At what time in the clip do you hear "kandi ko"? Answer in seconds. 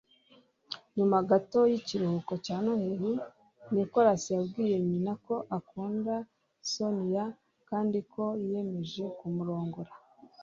7.69-8.23